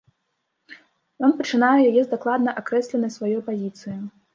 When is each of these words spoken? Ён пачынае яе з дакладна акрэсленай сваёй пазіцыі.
Ён 1.29 1.37
пачынае 1.43 1.77
яе 1.89 1.95
з 2.03 2.09
дакладна 2.17 2.59
акрэсленай 2.63 3.17
сваёй 3.19 3.41
пазіцыі. 3.53 3.97